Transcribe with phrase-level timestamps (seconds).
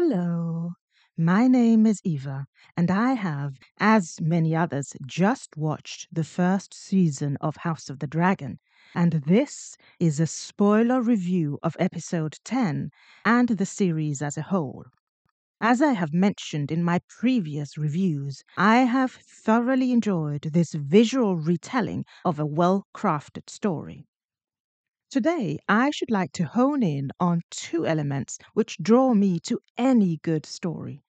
[0.00, 0.74] Hello,
[1.16, 7.36] my name is Eva, and I have, as many others, just watched the first season
[7.40, 8.60] of House of the Dragon.
[8.94, 12.90] And this is a spoiler review of episode 10
[13.24, 14.84] and the series as a whole.
[15.60, 22.04] As I have mentioned in my previous reviews, I have thoroughly enjoyed this visual retelling
[22.24, 24.06] of a well crafted story.
[25.10, 30.16] Today, I should like to hone in on two elements which draw me to any
[30.16, 31.02] good story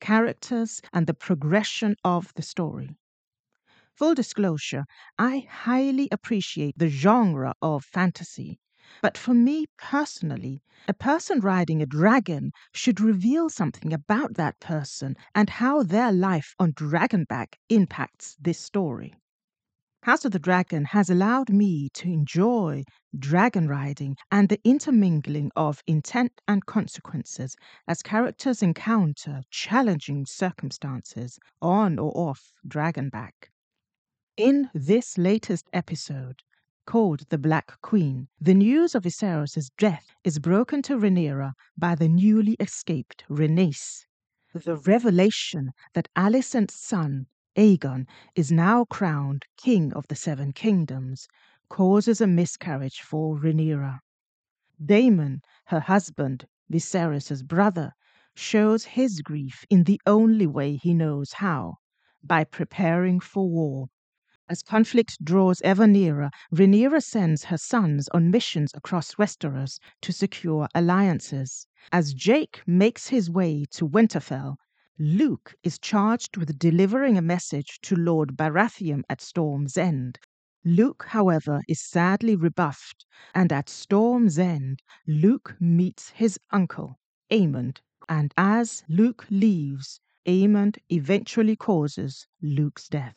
[0.00, 2.96] characters and the progression of the story.
[3.96, 4.84] Full disclosure,
[5.18, 8.60] I highly appreciate the genre of fantasy.
[9.02, 15.16] But for me personally, a person riding a dragon should reveal something about that person
[15.34, 19.14] and how their life on Dragonback impacts this story.
[20.06, 22.84] House of the Dragon has allowed me to enjoy
[23.18, 27.56] dragon riding and the intermingling of intent and consequences
[27.88, 33.50] as characters encounter challenging circumstances on or off Dragonback.
[34.36, 36.44] In this latest episode,
[36.86, 42.06] called The Black Queen, the news of Viserys' death is broken to Rhaenyra by the
[42.06, 44.04] newly escaped Rhaenys.
[44.54, 47.26] The revelation that Alicent's son,
[47.58, 51.26] Aegon is now crowned King of the Seven Kingdoms,
[51.70, 54.00] causes a miscarriage for Rhaenyra.
[54.84, 57.94] Daemon, her husband, Viserys' brother,
[58.34, 61.78] shows his grief in the only way he knows how
[62.22, 63.88] by preparing for war.
[64.50, 70.68] As conflict draws ever nearer, Rhaenyra sends her sons on missions across Westeros to secure
[70.74, 71.66] alliances.
[71.90, 74.56] As Jake makes his way to Winterfell,
[74.98, 80.18] Luke is charged with delivering a message to Lord Baratheon at Storm's End.
[80.64, 83.04] Luke, however, is sadly rebuffed,
[83.34, 86.98] and at Storm's End, Luke meets his uncle,
[87.30, 93.16] Aemond, and as Luke leaves, Aemond eventually causes Luke's death.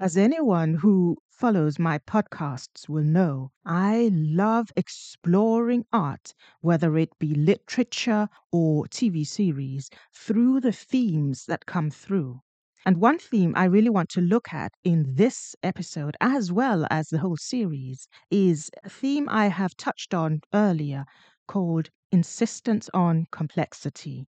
[0.00, 7.34] As anyone who follows my podcasts will know, I love exploring art, whether it be
[7.34, 12.40] literature or TV series, through the themes that come through.
[12.86, 17.08] And one theme I really want to look at in this episode, as well as
[17.08, 21.04] the whole series, is a theme I have touched on earlier
[21.48, 24.26] called insistence on complexity.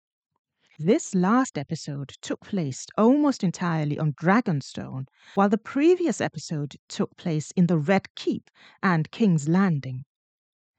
[0.78, 7.50] This last episode took place almost entirely on Dragonstone, while the previous episode took place
[7.53, 8.50] in the Red Keep
[8.82, 10.04] and King's Landing.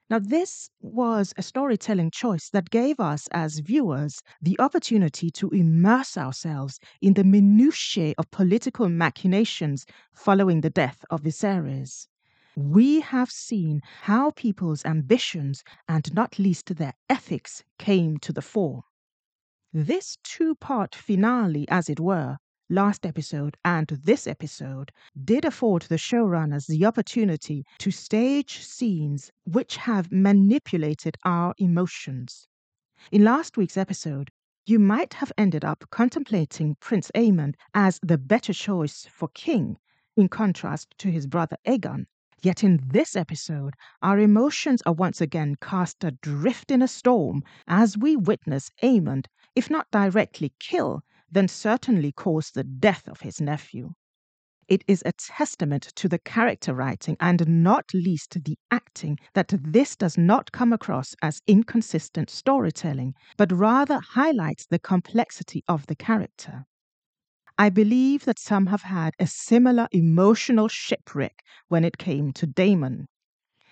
[0.07, 6.15] Now, this was a storytelling choice that gave us, as viewers, the opportunity to immerse
[6.15, 12.07] ourselves in the minutiae of political machinations following the death of Viserys.
[12.55, 18.83] We have seen how people's ambitions and not least their ethics came to the fore.
[19.73, 22.37] This two part finale, as it were,
[22.69, 29.75] last episode and this episode, did afford the showrunners the opportunity to stage scenes which
[29.75, 32.47] have manipulated our emotions.
[33.11, 34.31] In last week's episode,
[34.65, 39.77] you might have ended up contemplating Prince Aemond as the better choice for king,
[40.15, 42.05] in contrast to his brother Aegon.
[42.41, 47.97] Yet in this episode, our emotions are once again cast adrift in a storm as
[47.97, 49.25] we witness Aemond
[49.57, 51.01] if not directly kill,
[51.31, 53.89] then certainly cause the death of his nephew.
[54.67, 59.95] It is a testament to the character writing and not least the acting that this
[59.95, 66.65] does not come across as inconsistent storytelling, but rather highlights the complexity of the character.
[67.57, 73.07] I believe that some have had a similar emotional shipwreck when it came to Daemon.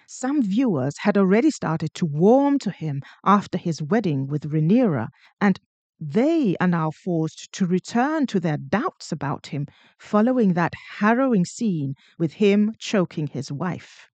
[0.08, 5.10] Some viewers had already started to warm to him after his wedding with Rhaenyra,
[5.40, 5.60] and
[6.00, 9.68] they are now forced to return to their doubts about him
[9.98, 14.10] following that harrowing scene with him choking his wife.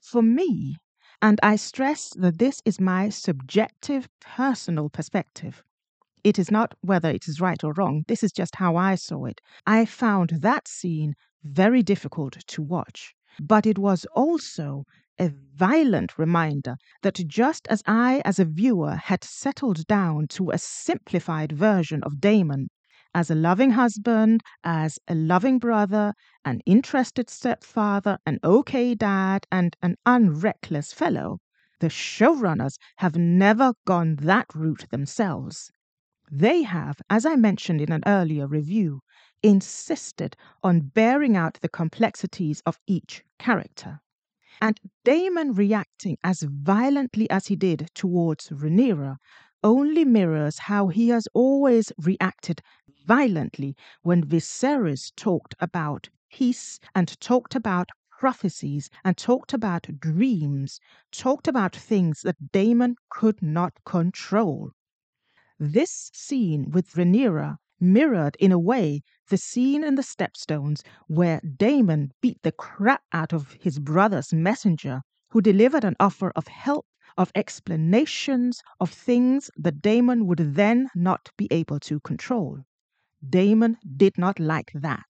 [0.00, 0.76] For me,
[1.22, 5.64] and I stress that this is my subjective personal perspective,
[6.24, 9.26] it is not whether it is right or wrong, this is just how I saw
[9.26, 9.40] it.
[9.66, 14.84] I found that scene very difficult to watch, but it was also
[15.18, 20.58] a violent reminder that just as I, as a viewer, had settled down to a
[20.58, 22.68] simplified version of Daemon
[23.14, 26.14] as a loving husband, as a loving brother,
[26.44, 31.38] an interested stepfather, an okay dad, and an unreckless fellow,
[31.78, 35.70] the showrunners have never gone that route themselves.
[36.30, 39.00] They have, as I mentioned in an earlier review,
[39.42, 44.00] insisted on bearing out the complexities of each character.
[44.60, 49.16] And Daemon reacting as violently as he did towards Rhaenyra
[49.64, 52.62] only mirrors how he has always reacted
[53.04, 60.78] violently when Viserys talked about peace and talked about prophecies and talked about dreams,
[61.10, 64.70] talked about things that Daemon could not control.
[65.58, 72.12] This scene with Rhaenyra mirrored in a way the scene in the Stepstones where Daemon
[72.20, 76.86] beat the crap out of his brother's messenger, who delivered an offer of help,
[77.16, 82.64] of explanations, of things that Daemon would then not be able to control.
[83.26, 85.04] Daemon did not like that.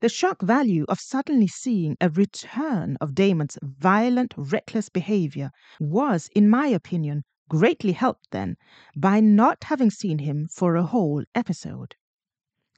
[0.00, 6.48] The shock value of suddenly seeing a return of Daemon's violent, reckless behavior was, in
[6.48, 8.56] my opinion, greatly helped then
[8.96, 11.94] by not having seen him for a whole episode.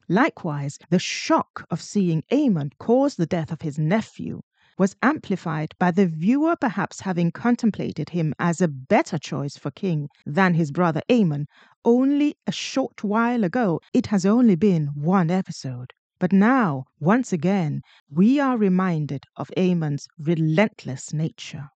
[0.08, 4.42] Likewise, the shock of seeing Aemond cause the death of his nephew
[4.76, 10.08] was amplified by the viewer perhaps having contemplated him as a better choice for king
[10.26, 11.46] than his brother Aemon
[11.84, 13.80] only a short while ago.
[13.92, 15.92] It has only been one episode.
[16.18, 21.68] But now, once again, we are reminded of Aemond's relentless nature.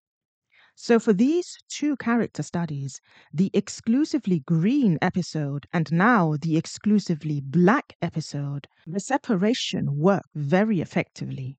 [0.79, 3.01] So, for these two character studies,
[3.33, 11.59] the exclusively green episode and now the exclusively black episode, the separation worked very effectively.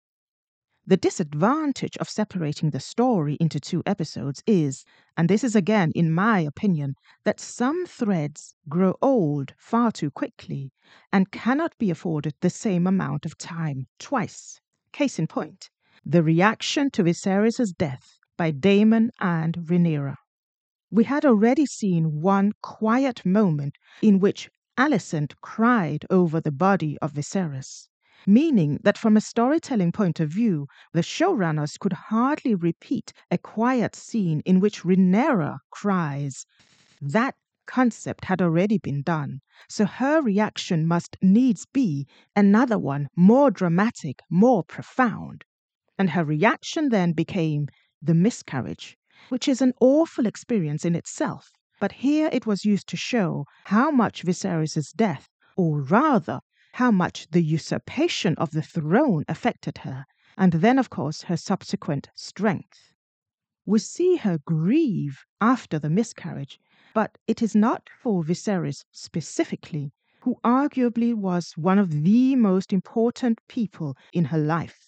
[0.85, 4.85] The disadvantage of separating the story into two episodes is,
[5.17, 6.93] and this is again in my opinion,
[7.23, 10.71] that some threads grow old far too quickly
[11.11, 14.61] and cannot be afforded the same amount of time twice.
[14.91, 15.71] Case in point,
[16.05, 20.15] the reaction to Viserys' death by Daemon and Rhaenyra.
[20.91, 27.13] We had already seen one quiet moment in which Alicent cried over the body of
[27.13, 27.87] Viserys
[28.25, 33.95] meaning that from a storytelling point of view, the showrunners could hardly repeat a quiet
[33.95, 36.45] scene in which Rhaenyra cries.
[37.01, 37.35] That
[37.67, 42.05] concept had already been done, so her reaction must needs be
[42.35, 45.45] another one more dramatic, more profound.
[45.97, 47.67] And her reaction then became
[48.01, 48.97] the miscarriage,
[49.29, 51.51] which is an awful experience in itself.
[51.79, 56.39] But here it was used to show how much Viserys' death, or rather
[56.73, 60.05] how much the usurpation of the throne affected her,
[60.37, 62.93] and then, of course, her subsequent strength.
[63.65, 66.59] We see her grieve after the miscarriage,
[66.93, 69.91] but it is not for Viserys specifically,
[70.21, 74.86] who arguably was one of the most important people in her life.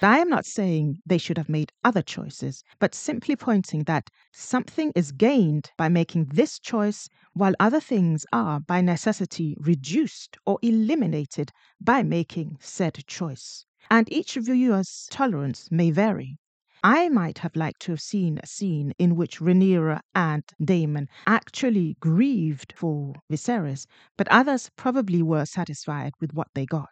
[0.00, 4.92] I am not saying they should have made other choices, but simply pointing that something
[4.94, 11.50] is gained by making this choice, while other things are by necessity reduced or eliminated
[11.80, 13.66] by making said choice.
[13.90, 16.38] And each viewer's tolerance may vary.
[16.84, 21.96] I might have liked to have seen a scene in which Rhaenyra and Daemon actually
[21.98, 26.90] grieved for Viserys, but others probably were satisfied with what they got.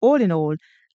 [0.00, 0.54] All in all,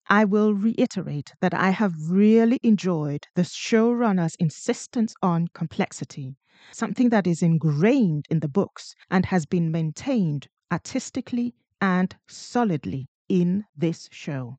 [0.10, 6.36] I will reiterate that I have really enjoyed the showrunner's insistence on complexity,
[6.72, 13.66] something that is ingrained in the books and has been maintained artistically and solidly in
[13.76, 14.58] this show.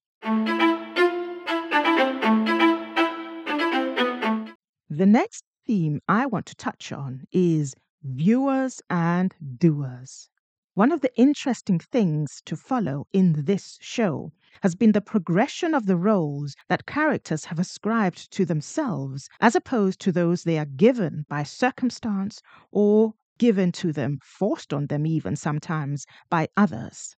[4.91, 10.29] The next theme I want to touch on is viewers and doers.
[10.77, 15.87] One of the interesting things to follow in this show has been the progression of
[15.87, 21.27] the roles that characters have ascribed to themselves as opposed to those they are given
[21.29, 27.15] by circumstance or given to them, forced on them even sometimes, by others.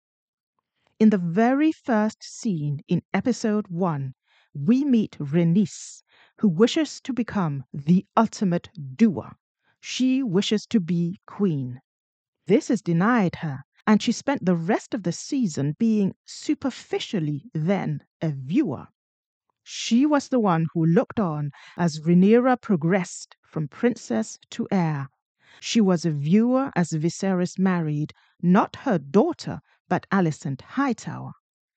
[1.00, 4.16] In the very first scene in episode 1,
[4.54, 6.04] we meet Rhaenys,
[6.40, 9.38] who wishes to become the ultimate doer.
[9.80, 11.80] She wishes to be queen.
[12.48, 18.04] This is denied her, and she spent the rest of the season being superficially then
[18.22, 18.90] a viewer.
[19.64, 25.10] She was the one who looked on as Rhaenyra progressed from princess to heir.
[25.60, 31.32] She was a viewer as Viserys married not her daughter, but Alicent Hightower.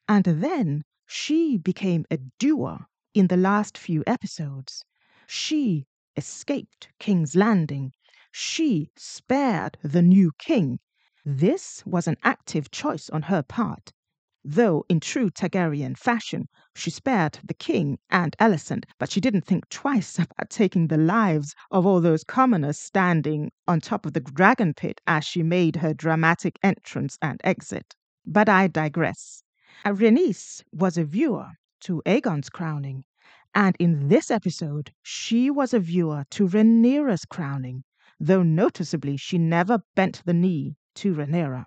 [0.06, 2.80] And then she became a doer
[3.14, 4.84] in the last few episodes.
[5.26, 7.94] She escaped King's Landing
[8.40, 10.78] she spared the new king.
[11.25, 13.92] This was an active choice on her part,
[14.45, 19.68] though in true Targaryen fashion she spared the king and Alicent, but she didn't think
[19.71, 24.73] twice about taking the lives of all those commoners standing on top of the dragon
[24.73, 27.97] pit as she made her dramatic entrance and exit.
[28.25, 29.42] But I digress.
[29.85, 33.04] Rhaenys was a viewer to Aegon's crowning,
[33.52, 37.83] And in this episode, she was a viewer to Rhaenyra's crowning,
[38.20, 41.66] though noticeably she never bent the knee to Rhaenyra.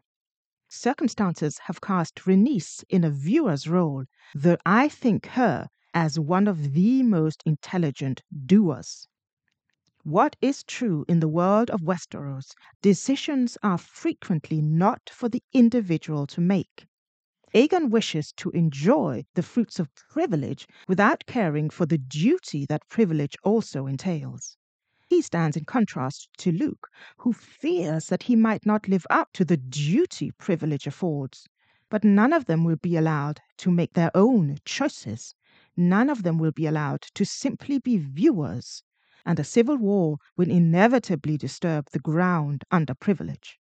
[0.68, 6.74] Circumstances have cast Rhaenys in a viewer's role, though I think her as one of
[6.74, 9.08] the most intelligent doers.
[10.04, 16.26] What is true in the world of Westeros, decisions are frequently not for the individual
[16.28, 16.88] to make.
[17.54, 23.36] Aegon wishes to enjoy the fruits of privilege without caring for the duty that privilege
[23.44, 24.58] also entails.
[25.12, 29.44] He stands in contrast to Luke, who fears that he might not live up to
[29.44, 31.50] the duty privilege affords.
[31.90, 35.36] But none of them will be allowed to make their own choices.
[35.76, 38.84] None of them will be allowed to simply be viewers
[39.26, 43.60] and a civil war will inevitably disturb the ground under privilege.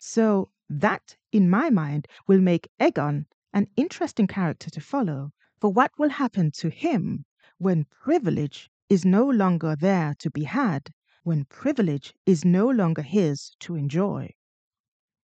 [0.00, 5.32] So, that, in my mind, will make Aegon an interesting character to follow.
[5.60, 7.24] For what will happen to him
[7.58, 13.56] when privilege is no longer there to be had, when privilege is no longer his
[13.58, 14.30] to enjoy?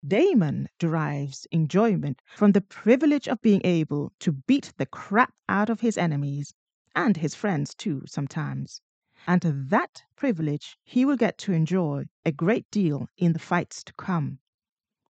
[0.03, 5.81] Daemon derives enjoyment from the privilege of being able to beat the crap out of
[5.81, 6.55] his enemies
[6.97, 8.81] and his friends too, sometimes
[9.27, 13.93] and that privilege he will get to enjoy a great deal in the fights to
[13.99, 14.39] come.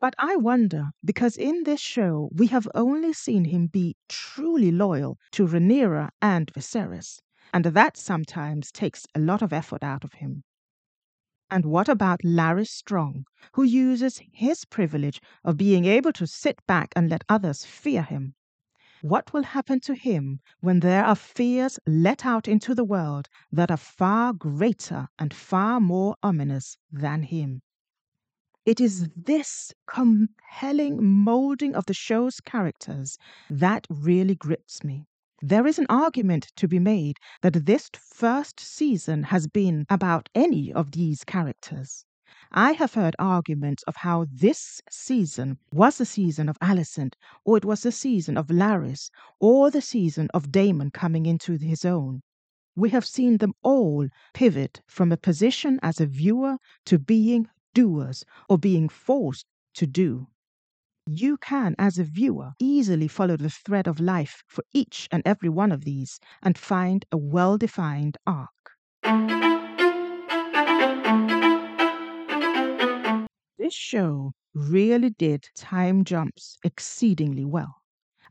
[0.02, 5.18] But I wonder, because in this show we have only seen him be truly loyal
[5.32, 7.22] to Rhaenyra and Viserys,
[7.54, 10.44] and that sometimes takes a lot of effort out of him.
[11.50, 16.94] And what about Larys Strong, who uses his privilege of being able to sit back
[16.96, 18.36] and let others fear him?
[19.02, 23.72] What will happen to him when there are fears let out into the world that
[23.72, 27.64] are far greater and far more ominous than him?
[28.64, 33.18] It is this compelling molding of the show's characters
[33.50, 35.08] that really grips me.
[35.44, 40.72] There is an argument to be made that this first season has been about any
[40.72, 42.06] of these characters.
[42.52, 47.66] I have heard arguments of how this season was the season of Alicent, or it
[47.66, 52.22] was the season of Larys, or the season of Daemon coming into his own.
[52.76, 58.26] We have seen them all pivot from a position as a viewer to being doers
[58.48, 60.28] or being forced to do.
[61.08, 65.50] You can, as a viewer, easily follow the thread of life for each and every
[65.50, 68.50] one of these and find a well defined arc.
[73.58, 77.82] This show really did time jumps exceedingly well.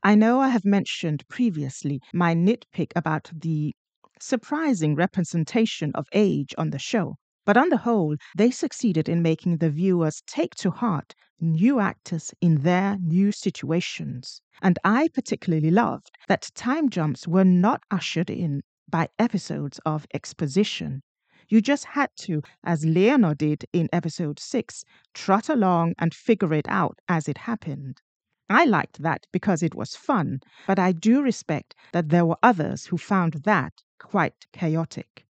[0.03, 3.75] I know I have mentioned previously my nitpick about the
[4.21, 7.17] surprising representation of age on the show,
[7.51, 12.33] but on the whole, they succeeded in making the viewers take to heart new actors
[12.41, 14.41] in their new situations.
[14.63, 21.03] And I particularly loved that time jumps were not ushered in by episodes of exposition.
[21.49, 26.69] You just had to, as Laenor did in episode 6, trot along and figure it
[26.69, 28.01] out as it happened.
[28.49, 30.39] I liked that because it was fun,
[30.69, 35.27] but I do respect that there were others who found that quite chaotic.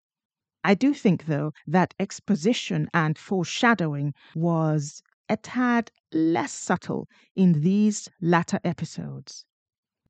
[0.67, 7.07] I do think, though, that exposition and foreshadowing was a tad less subtle
[7.37, 9.45] in these latter episodes.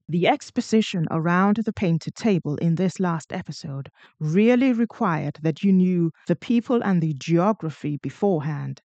[0.10, 6.12] The exposition around the painted table in this last episode really required that you knew
[6.26, 8.82] the people and the geography beforehand.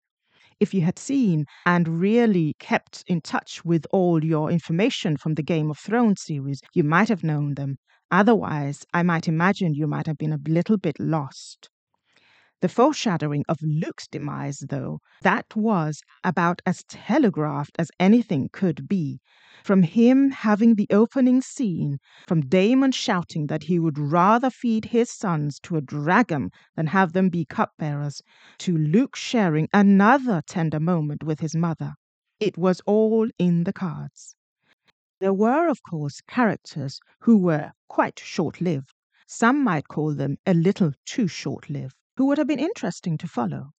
[0.61, 5.43] If you had seen and really kept in touch with all your information from the
[5.43, 7.79] Game of Thrones series, you might have known them.
[8.11, 11.70] Otherwise, I might imagine you might have been a little bit lost.
[12.61, 19.19] The foreshadowing of Luke's demise, though, that was about as telegraphed as anything could be.
[19.63, 25.09] From him having the opening scene, from Daemon shouting that he would rather feed his
[25.09, 28.21] sons to a dragon than have them be cupbearers,
[28.59, 31.95] to Luke sharing another tender moment with his mother.
[32.39, 34.35] It was all in the cards.
[35.19, 38.93] There were, of course, characters who were quite short lived.
[39.25, 43.27] Some might call them a little too short lived who would have been interesting to
[43.27, 43.71] follow.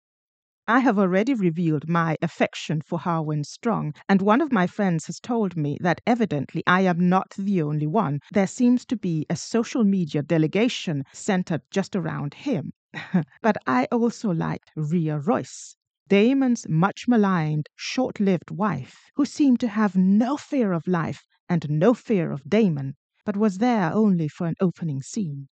[0.68, 5.18] I have already revealed my affection for Harwin Strong, and one of my friends has
[5.18, 8.20] told me that evidently I am not the only one.
[8.32, 12.72] There seems to be a social media delegation centered just around him.
[13.42, 15.76] but I also liked Rhea Royce,
[16.08, 21.68] Daemon's much maligned, short lived wife, who seemed to have no fear of life and
[21.68, 25.48] no fear of Daemon, but was there only for an opening scene.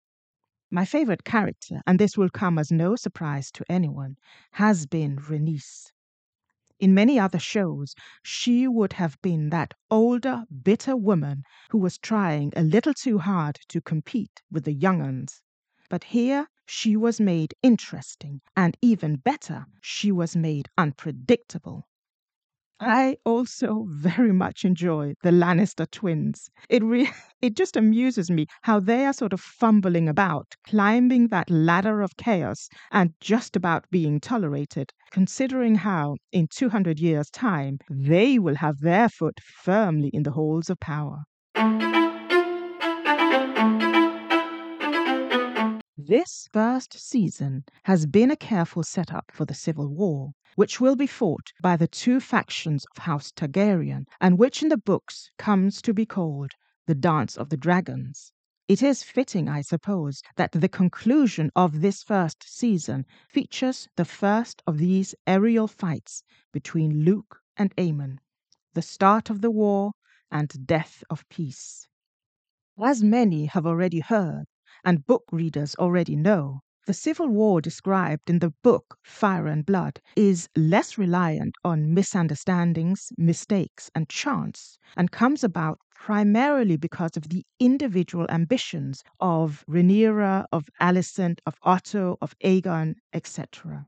[0.73, 4.17] My favorite character, and this will come as no surprise to anyone,
[4.53, 5.91] has been Rhaenys.
[6.79, 12.53] In many other shows, she would have been that older, bitter woman who was trying
[12.55, 15.43] a little too hard to compete with the young uns.
[15.89, 21.89] But here she was made interesting, and even better, she was made unpredictable.
[22.81, 26.51] I also very much enjoy the Lannister twins.
[26.69, 27.09] It re-
[27.41, 32.17] it just amuses me how they are sort of fumbling about, climbing that ladder of
[32.17, 38.81] chaos and just about being tolerated, considering how in 200 years' time they will have
[38.81, 41.23] their foot firmly in the halls of power.
[46.07, 51.07] This first season has been a careful setup for the Civil War, which will be
[51.07, 55.93] fought by the two factions of House Targaryen, and which in the books comes to
[55.93, 56.53] be called
[56.87, 58.33] the Dance of the Dragons.
[58.67, 64.63] It is fitting, I suppose, that the conclusion of this first season features the first
[64.67, 68.21] of these aerial fights between Luke and Aemond,
[68.73, 69.93] the start of the war
[70.31, 71.89] and death of peace.
[72.83, 74.47] As many have already heard,
[74.85, 80.01] and book readers already know, the civil war described in the book Fire and Blood
[80.17, 87.45] is less reliant on misunderstandings, mistakes, and chance, and comes about primarily because of the
[87.59, 93.87] individual ambitions of Rhaenyra, of Alicent, of Otto, of Aegon, etc.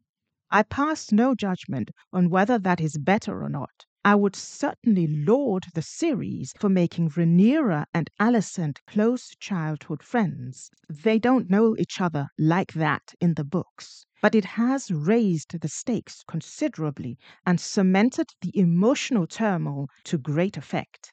[0.50, 3.86] I pass no judgment on whether that is better or not.
[4.04, 10.70] I would certainly laud the series for making Rhaenyra and Alicent close childhood friends.
[10.88, 15.68] They don't know each other like that in the books, but it has raised the
[15.68, 17.16] stakes considerably
[17.46, 21.12] and cemented the emotional turmoil to great effect.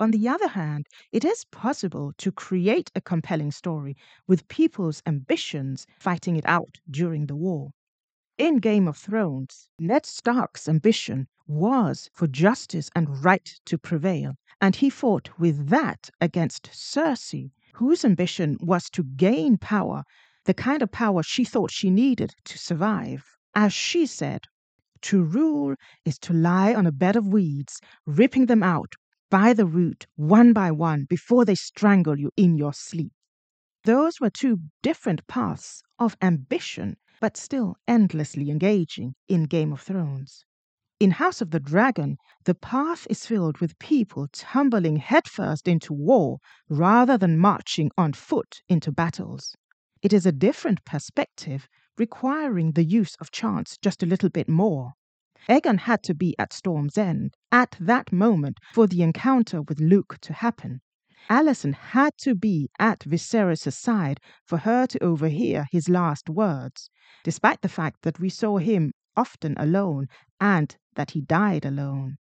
[0.00, 3.96] On the other hand, it is possible to create a compelling story
[4.26, 7.72] with people's ambitions fighting it out during the war.
[8.38, 14.76] In Game of Thrones, Ned Stark's ambition was for justice and right to prevail, and
[14.76, 20.04] he fought with that against Cersei, whose ambition was to gain power,
[20.44, 23.24] the kind of power she thought she needed to survive.
[23.54, 24.42] As she said,
[25.00, 28.96] to rule is to lie on a bed of weeds, ripping them out
[29.30, 33.14] by the root one by one before they strangle you in your sleep.
[33.84, 40.44] Those were two different paths of ambition but still endlessly engaging in Game of Thrones.
[40.98, 46.38] In House of the Dragon, the path is filled with people tumbling headfirst into war
[46.68, 49.54] rather than marching on foot into battles.
[50.00, 54.92] It is a different perspective, requiring the use of chance just a little bit more.
[55.48, 60.18] Aegon had to be at Storm's End at that moment for the encounter with Luke
[60.22, 60.80] to happen.
[61.30, 66.90] Alicent had to be at Viserys' side for her to overhear his last words,
[67.24, 70.08] despite the fact that we saw him often alone
[70.40, 72.18] and that he died alone.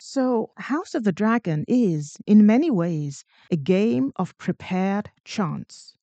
[0.00, 5.94] So, House of the Dragon is, in many ways, a game of prepared chance.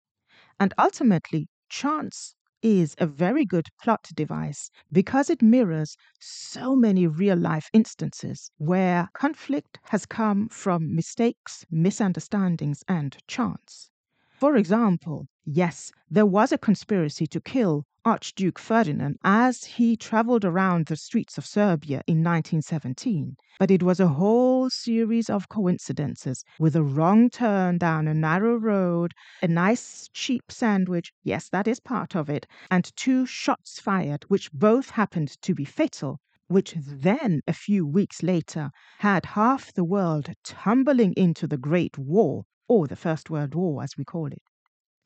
[0.59, 7.37] And ultimately, chance is a very good plot device because it mirrors so many real
[7.37, 13.89] life instances where conflict has come from mistakes, misunderstandings, and chance.
[14.29, 20.85] For example, yes, there was a conspiracy to kill Archduke Ferdinand as he traveled around
[20.85, 23.35] the streets of Serbia in 1917.
[23.59, 28.55] But it was a whole series of coincidences with a wrong turn down a narrow
[28.55, 34.23] road, a nice cheap sandwich, yes, that is part of it, and two shots fired,
[34.29, 39.83] which both happened to be fatal, which then, a few weeks later, had half the
[39.83, 44.41] world tumbling into the Great War, or the First World War as we call it.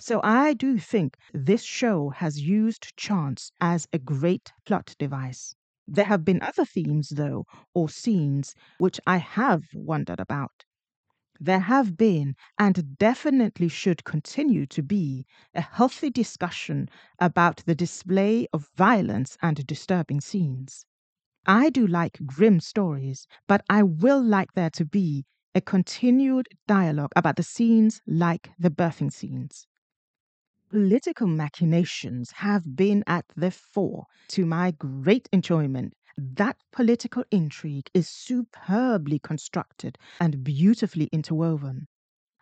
[0.02, 5.56] So I do think this show has used chance as a great plot device.
[5.88, 10.66] There have been other themes, though, or scenes, which I have wondered about.
[11.40, 18.48] There have been, and definitely should continue to be, a healthy discussion about the display
[18.54, 20.86] of violence and disturbing scenes.
[21.46, 27.14] I do like grim stories, but I will like there to be a continued dialogue
[27.16, 29.68] about the scenes like the birthing scenes
[30.72, 35.94] political machinations have been at the fore to my great enjoyment.
[36.18, 41.88] That political intrigue is superbly constructed and beautifully interwoven.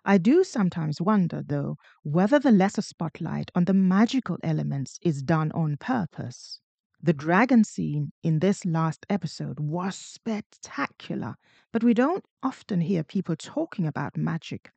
[0.06, 5.52] I do sometimes wonder, though, whether the lesser spotlight on the magical elements is done
[5.54, 6.62] on purpose.
[7.02, 11.36] The dragon scene in this last episode was spectacular,
[11.74, 14.70] but we don't often hear people talking about magic.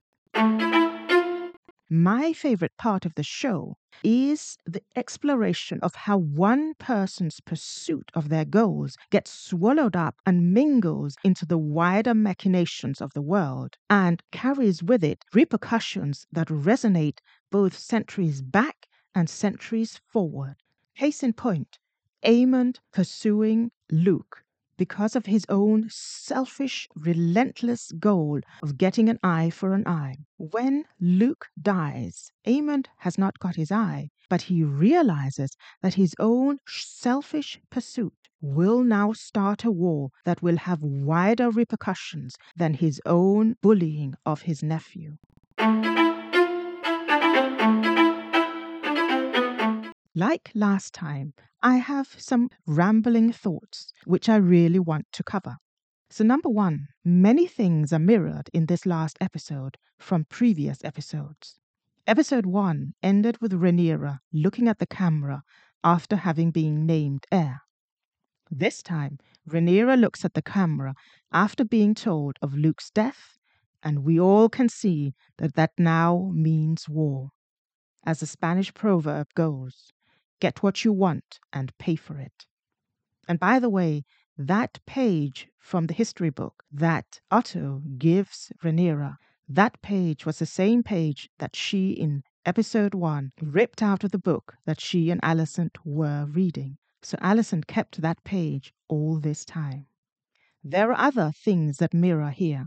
[1.92, 8.30] My favorite part of the show is the exploration of how one person's pursuit of
[8.30, 14.22] their goals gets swallowed up and mingles into the wider machinations of the world and
[14.32, 17.18] carries with it repercussions that resonate
[17.50, 20.56] both centuries back and centuries forward.
[20.96, 21.78] Case in point,
[22.24, 24.42] Aemond pursuing Luke
[24.82, 30.16] because of his own selfish, relentless goal of getting an eye for an eye.
[30.38, 36.58] When Luke dies, Aemond has not got his eye, but he realizes that his own
[36.66, 43.54] selfish pursuit will now start a war that will have wider repercussions than his own
[43.62, 45.16] bullying of his nephew.
[50.14, 55.56] Like last time, I have some rambling thoughts which I really want to cover.
[56.10, 61.58] So, number one, many things are mirrored in this last episode from previous episodes.
[62.06, 65.44] Episode 1 ended with Rhaenyra looking at the camera
[65.82, 67.62] after having been named heir.
[68.50, 70.94] This time, Rhaenyra looks at the camera
[71.32, 73.38] after being told of Luke's death,
[73.82, 77.30] and we all can see that that now means war.
[78.04, 79.90] As the Spanish proverb goes,
[80.42, 82.46] Get what you want and pay for it.
[83.28, 84.04] And by the way,
[84.36, 90.82] that page from the history book that Otto gives Rhaenyra, that page was the same
[90.82, 95.76] page that she in episode one ripped out of the book that she and Alicent
[95.84, 96.76] were reading.
[97.02, 99.86] So Alicent kept that page all this time.
[100.64, 102.66] There are other things that mirror here.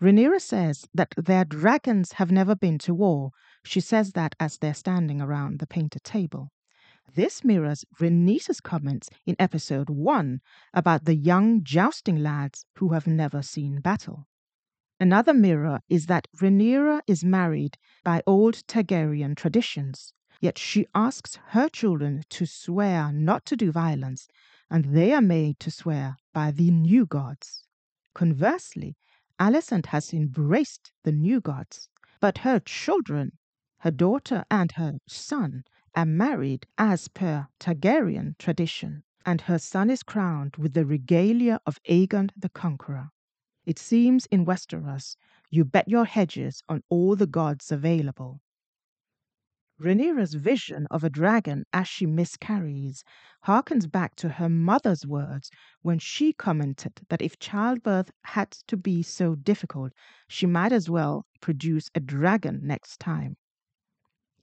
[0.00, 3.32] Rhaenyra says that their dragons have never been to war.
[3.62, 6.50] She says that as they're standing around the painted table.
[7.16, 10.40] This mirrors Rhaenys's comments in episode 1
[10.72, 14.28] about the young jousting lads who have never seen battle.
[15.00, 21.68] Another mirror is that Rhaenyra is married by old Targaryen traditions, yet she asks her
[21.68, 24.28] children to swear not to do violence,
[24.70, 27.64] and they are made to swear by the new gods.
[28.14, 28.96] Conversely,
[29.40, 31.88] Alicent has embraced the new gods,
[32.20, 33.32] but her children,
[33.78, 40.02] her daughter and her son, and married as per Targaryen tradition, and her son is
[40.02, 43.10] crowned with the regalia of Aegon the Conqueror.
[43.66, 45.16] It seems in Westeros
[45.50, 48.40] you bet your hedges on all the gods available.
[49.80, 53.02] Rhaenyra's vision of a dragon as she miscarries
[53.46, 55.50] harkens back to her mother's words
[55.80, 59.92] when she commented that if childbirth had to be so difficult,
[60.28, 63.38] she might as well produce a dragon next time.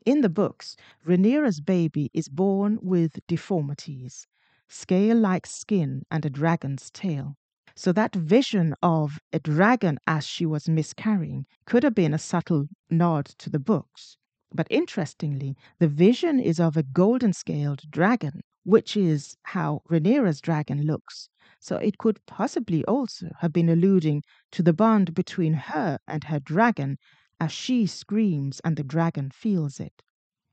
[0.07, 4.25] In the books, Rhaenyra's baby is born with deformities,
[4.69, 7.35] scale like skin, and a dragon's tail.
[7.75, 12.69] So that vision of a dragon as she was miscarrying could have been a subtle
[12.89, 14.15] nod to the books.
[14.53, 20.83] But interestingly, the vision is of a golden scaled dragon, which is how Rhaenyra's dragon
[20.83, 21.27] looks.
[21.59, 26.39] So it could possibly also have been alluding to the bond between her and her
[26.39, 26.97] dragon
[27.39, 30.03] as she screams and the dragon feels it.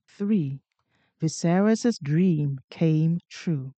[0.09, 0.61] 3.
[1.21, 3.73] Viserys' dream came true.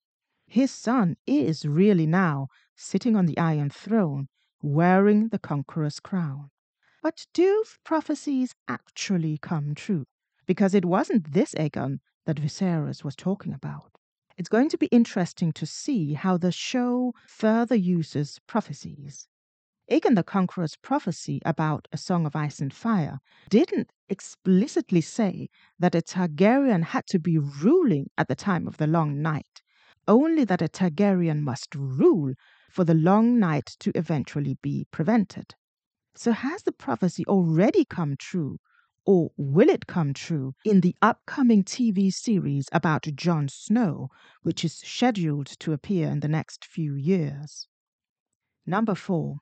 [0.46, 4.28] His son is really now sitting on the Iron Throne,
[4.62, 6.50] wearing the Conqueror's crown.
[7.02, 10.06] But do prophecies actually come true?
[10.46, 13.92] Because it wasn't this Aegon that Viserys was talking about.
[14.36, 19.28] It's going to be interesting to see how the show further uses prophecies.
[19.88, 25.94] Aegon the Conqueror's prophecy about A Song of Ice and Fire didn't explicitly say that
[25.94, 29.62] a Targaryen had to be ruling at the time of the Long Night,
[30.08, 32.34] only that a Targaryen must rule
[32.68, 35.54] for the Long Night to eventually be prevented.
[36.16, 38.58] So, has the prophecy already come true,
[39.04, 44.08] or will it come true in the upcoming TV series about Jon Snow,
[44.42, 47.68] which is scheduled to appear in the next few years?
[48.66, 49.38] Number four,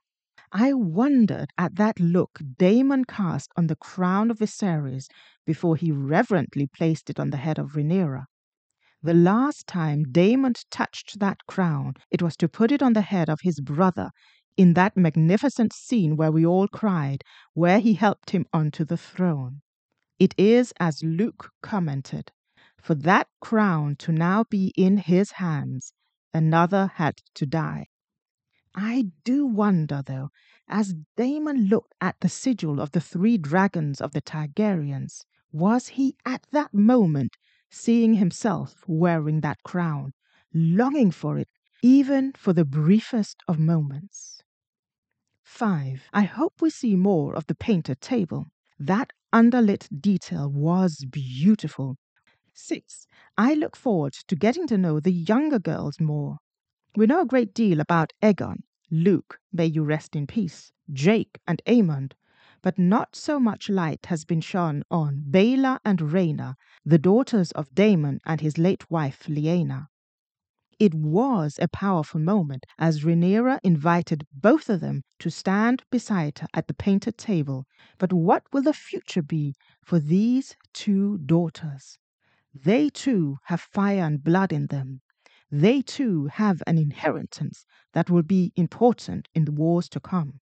[0.56, 5.08] I wondered at that look Daemon cast on the crown of Viserys
[5.44, 8.26] before he reverently placed it on the head of Rhaenyra.
[9.02, 13.28] The last time Daemon touched that crown, it was to put it on the head
[13.28, 14.12] of his brother
[14.56, 19.60] in that magnificent scene where we all cried, where he helped him onto the throne.
[20.20, 22.30] It is as Luke commented
[22.80, 25.94] for that crown to now be in his hands,
[26.32, 27.88] another had to die.
[28.76, 30.30] I do wonder, though,
[30.68, 36.16] as Daemon looked at the sigil of the three dragons of the Targaryens, was he
[36.24, 37.36] at that moment
[37.68, 40.14] seeing himself wearing that crown,
[40.52, 41.48] longing for it
[41.82, 44.42] even for the briefest of moments?
[45.42, 46.08] 5.
[46.12, 48.46] I hope we see more of the painted table.
[48.78, 51.96] That underlit detail was beautiful.
[52.52, 53.06] 6.
[53.36, 56.38] I look forward to getting to know the younger girls more.
[56.96, 61.60] We know a great deal about Aegon, Luke, may you rest in peace, Jake, and
[61.66, 62.12] Aemond,
[62.62, 66.54] but not so much light has been shone on Baela and Rhaena,
[66.84, 69.88] the daughters of Daemon and his late wife Laena.
[70.78, 76.48] It was a powerful moment as Rhaenyra invited both of them to stand beside her
[76.54, 77.66] at the painted table.
[77.98, 81.98] But what will the future be for these two daughters?
[82.54, 85.00] They too have fire and blood in them.
[85.56, 90.40] They too have an inheritance that will be important in the wars to come.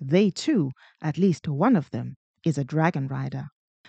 [0.00, 0.72] They too,
[1.02, 3.48] at least one of them, is a dragon rider.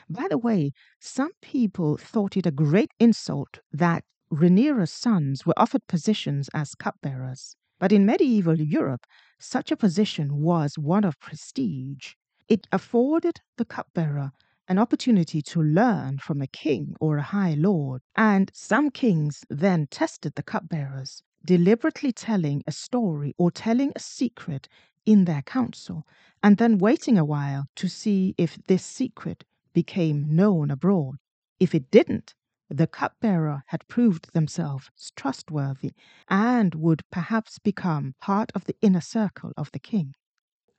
[0.09, 5.88] By the way, some people thought it a great insult that Rhaenyra's sons were offered
[5.88, 7.55] positions as cupbearers.
[7.79, 9.07] But in medieval Europe,
[9.39, 12.15] such a position was one of prestige.
[12.49, 14.33] It afforded the cupbearer
[14.67, 19.88] an opportunity to learn from a king or a high lord, and some kings then
[19.88, 24.67] tested the cupbearers, deliberately telling a story or telling a secret
[25.06, 26.08] in their council,
[26.41, 31.17] and then waiting a while to see if this secret became known abroad.
[31.60, 32.34] If it didn't,
[32.69, 35.91] the cupbearer had proved themselves trustworthy
[36.28, 40.15] and would perhaps become part of the inner circle of the king.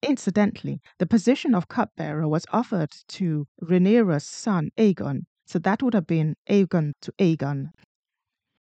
[0.02, 6.06] Incidentally, the position of cupbearer was offered to Rhaenyra's son Aegon, so that would have
[6.06, 7.70] been Aegon to Aegon.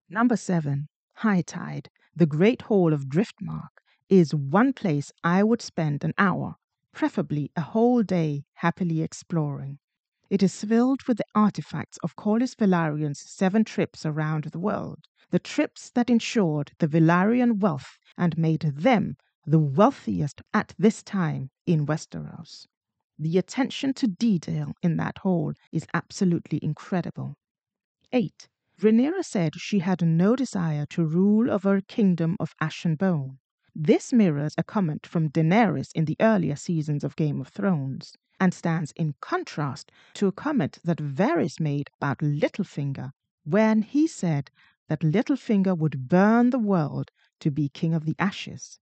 [0.08, 6.04] Number seven, High Tide, the great hall of Driftmark, is one place I would spend
[6.04, 6.56] an hour,
[6.92, 9.80] preferably a whole day, happily exploring.
[10.30, 15.40] It is filled with the artifacts of Corlys Velaryon's seven trips around the world, the
[15.40, 21.86] trips that ensured the Velaryon wealth and made them the wealthiest at this time in
[21.86, 22.66] Westeros.
[23.20, 27.38] The attention to detail in that hall is absolutely incredible.
[28.12, 28.48] 8.
[28.82, 33.38] Rhaenyra said she had no desire to rule over a kingdom of ash and bone.
[33.74, 38.54] This mirrors a comment from Daenerys in the earlier seasons of Game of Thrones and
[38.54, 43.12] stands in contrast to a comment that Varys made about Littlefinger
[43.44, 44.50] when he said
[44.88, 48.80] that Littlefinger would burn the world to be king of the ashes.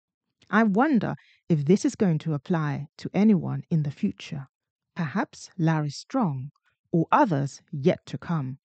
[0.53, 1.15] I wonder
[1.49, 4.49] if this is going to apply to anyone in the future.
[4.95, 6.51] Perhaps Larry Strong
[6.91, 8.59] or others yet to come.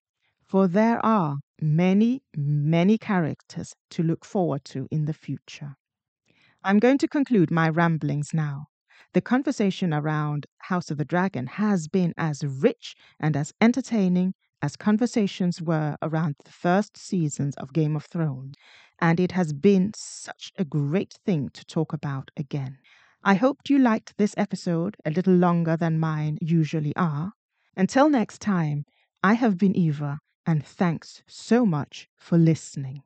[0.46, 5.76] For there are many, many characters to look forward to in the future.
[6.62, 8.66] I'm going to conclude my ramblings now.
[9.14, 14.76] The conversation around House of the Dragon has been as rich and as entertaining as
[14.76, 18.54] conversations were around the first seasons of Game of Thrones,
[19.00, 22.78] and it has been such a great thing to talk about again.
[23.22, 27.32] I hoped you liked this episode a little longer than mine usually are.
[27.76, 28.84] Until next time,
[29.22, 33.02] I have been Eva, and thanks so much for listening.